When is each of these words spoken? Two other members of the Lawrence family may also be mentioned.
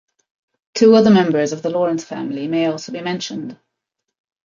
Two 0.73 0.95
other 0.95 1.11
members 1.11 1.51
of 1.53 1.61
the 1.61 1.69
Lawrence 1.69 2.03
family 2.03 2.47
may 2.47 2.65
also 2.65 2.91
be 2.91 3.01
mentioned. 3.01 3.59